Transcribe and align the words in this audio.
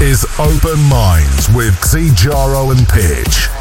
is 0.00 0.26
Open 0.38 0.78
Minds 0.90 1.48
with 1.50 1.74
Xijaro 1.76 2.76
and 2.76 2.86
Pitch. 2.86 3.55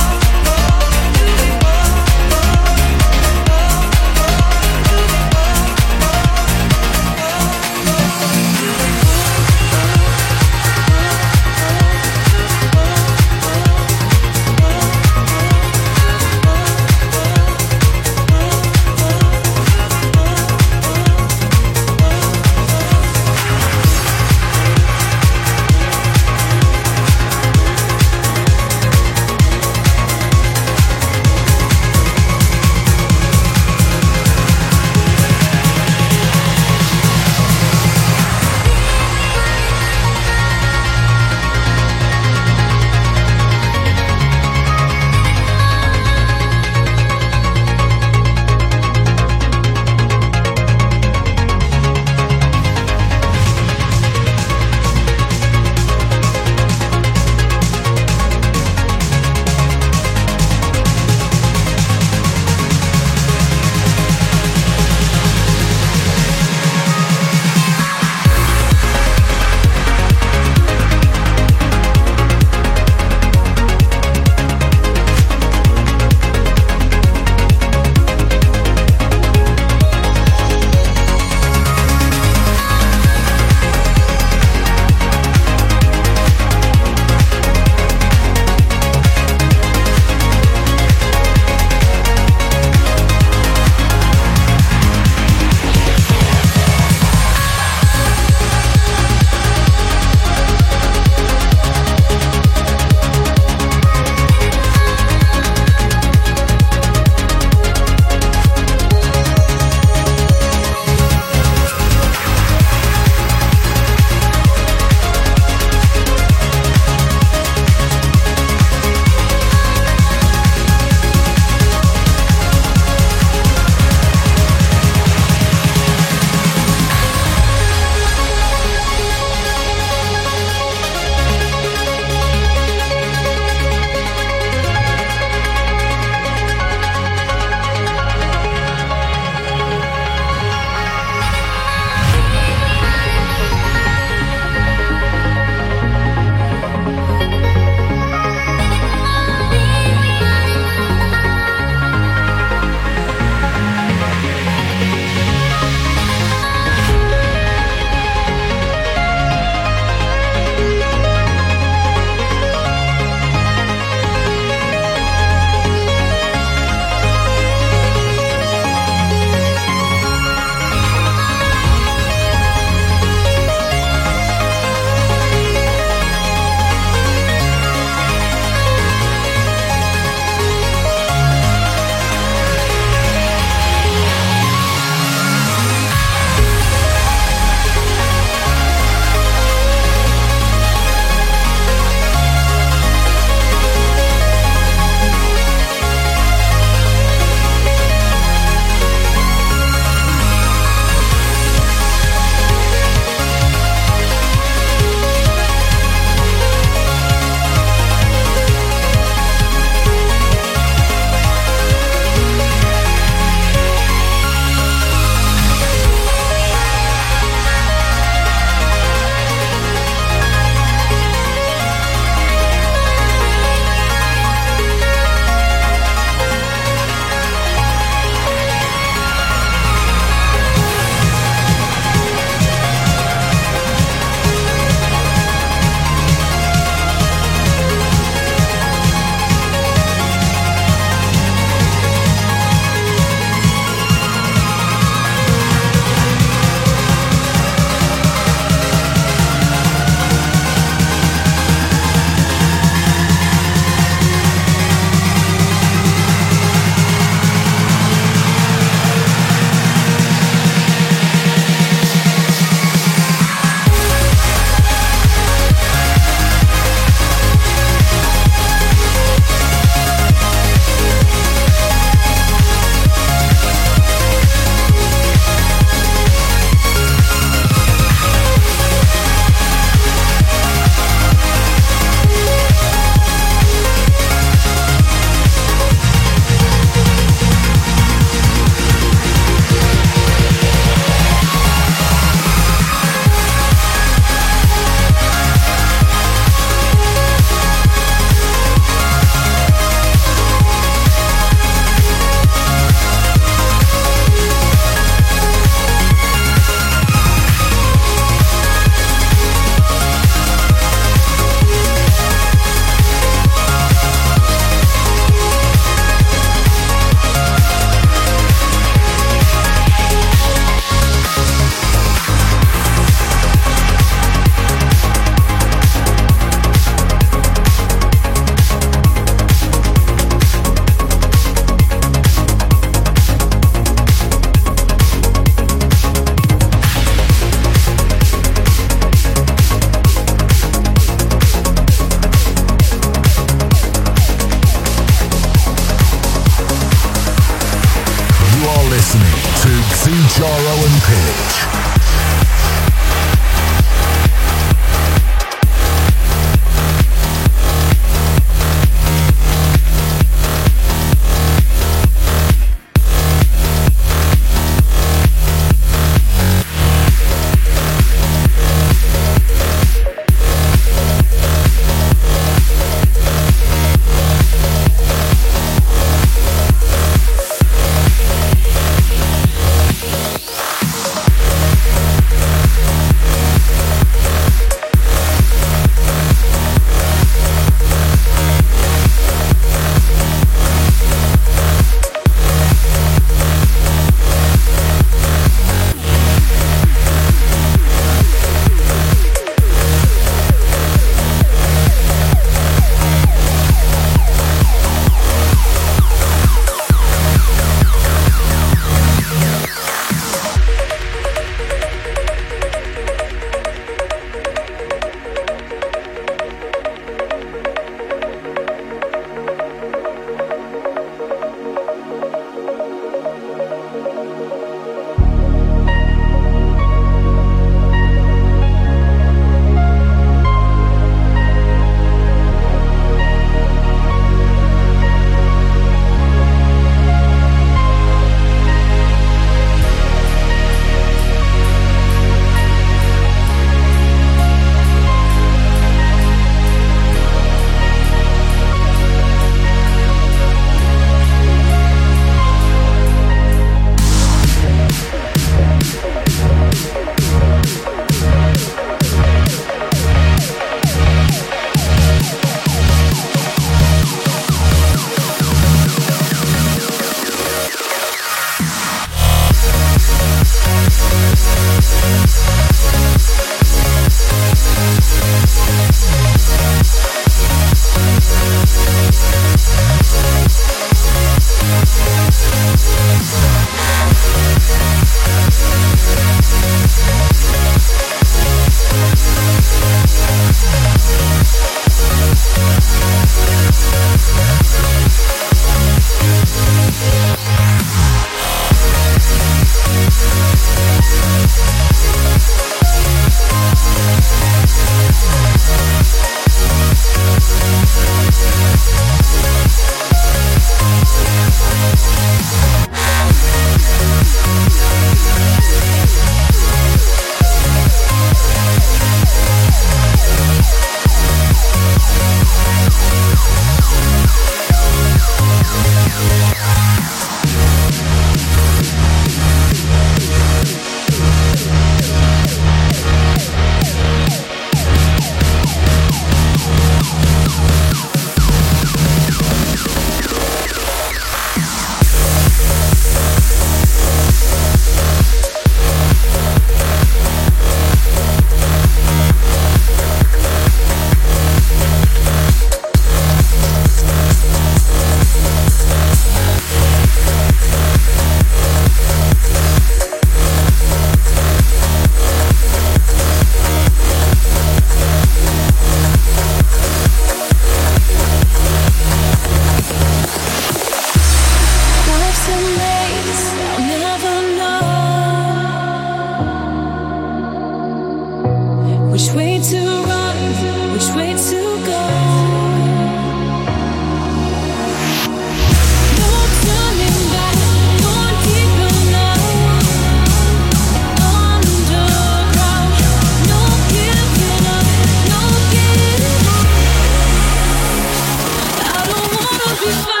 be 599.61 599.67
fine. 599.69 600.00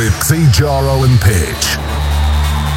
With 0.00 0.14
Xijaro 0.14 1.04
and 1.04 1.20
Pitch. 1.20 1.76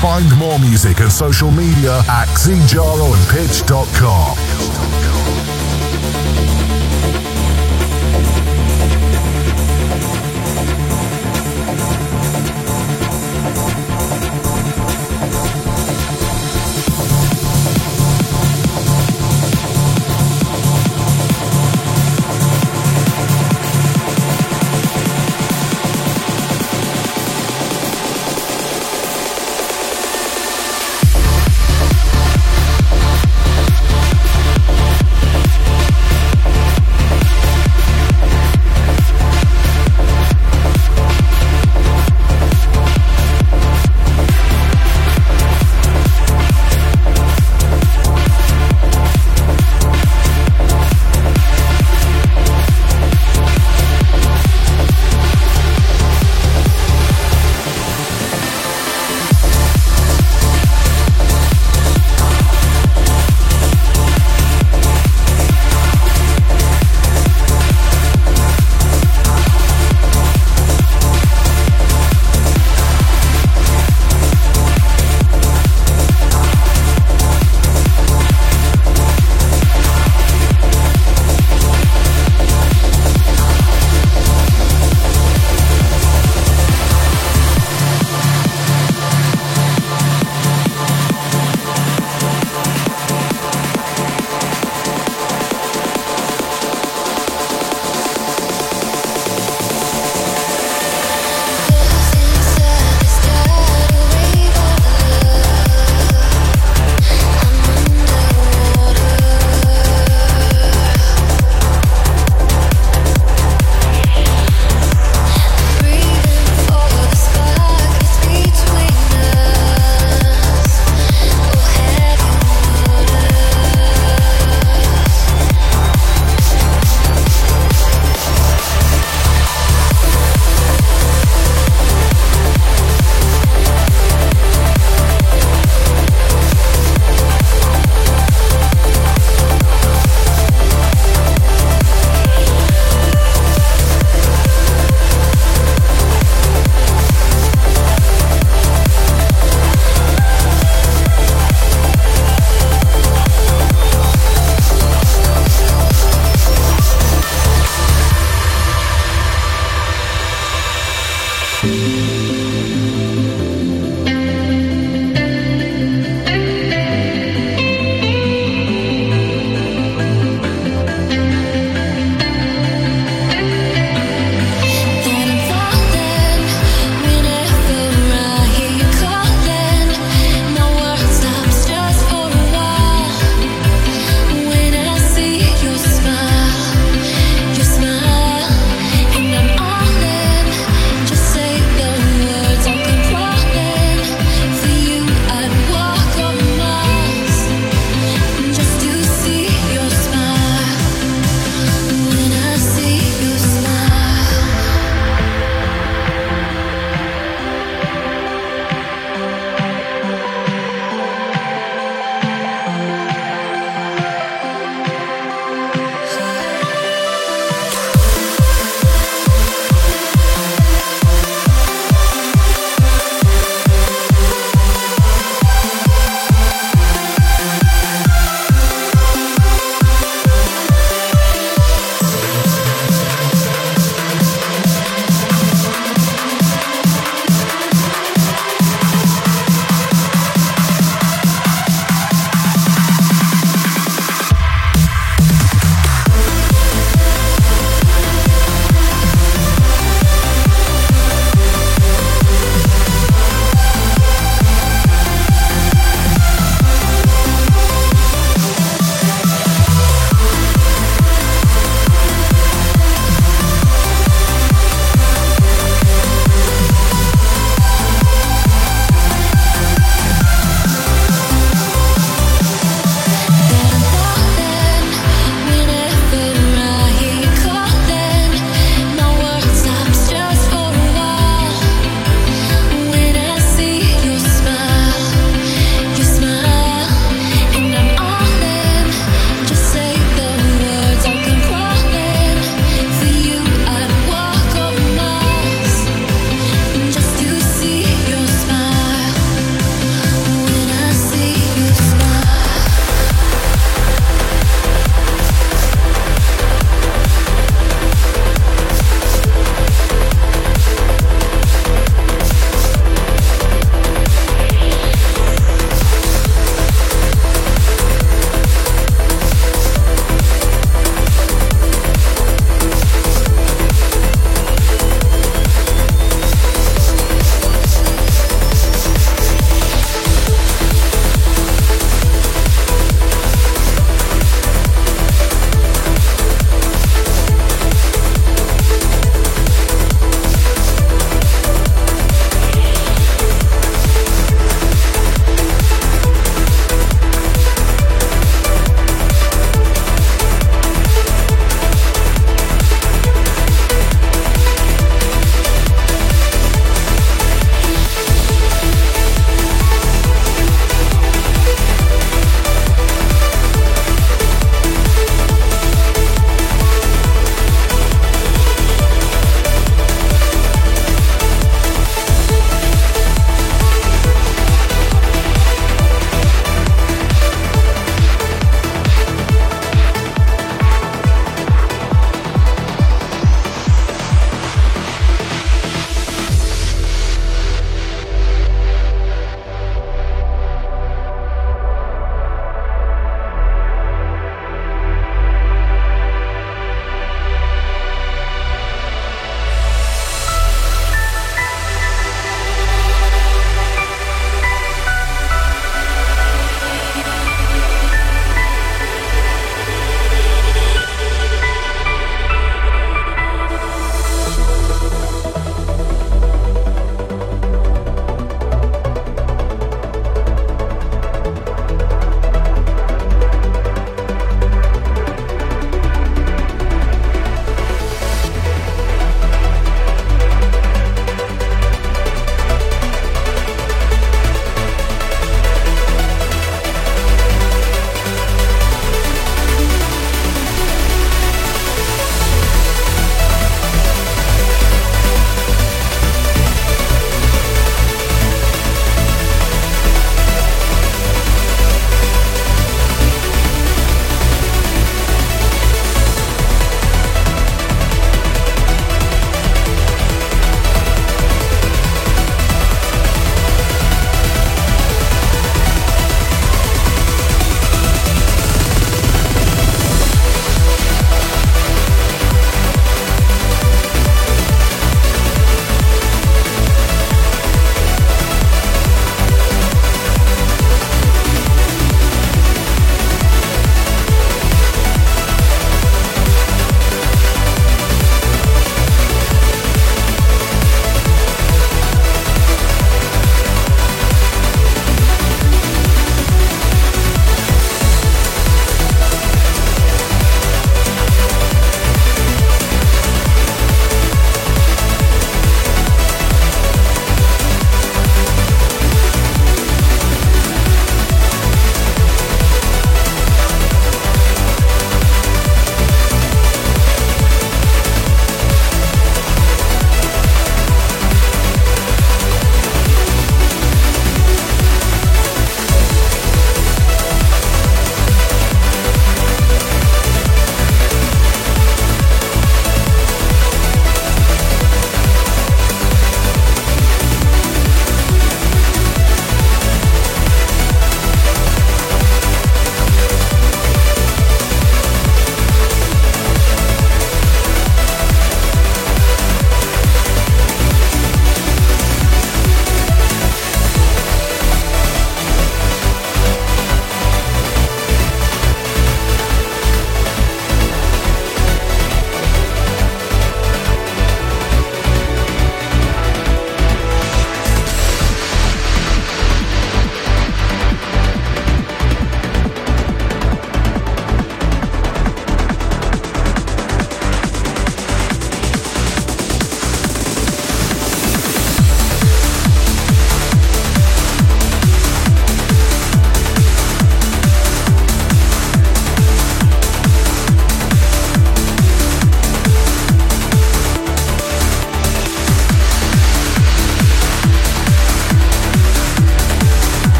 Find 0.00 0.30
more 0.38 0.56
music 0.60 1.00
and 1.00 1.10
social 1.10 1.50
media 1.50 1.98
at 2.08 2.28
xijaroandpitch.com. 2.28 4.47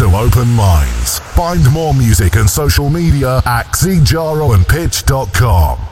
to 0.00 0.16
Open 0.16 0.48
Minds. 0.48 1.18
Find 1.18 1.70
more 1.72 1.92
music 1.92 2.36
and 2.36 2.48
social 2.48 2.88
media 2.88 3.42
at 3.44 3.66
xijaroandpitch.com. 3.66 5.89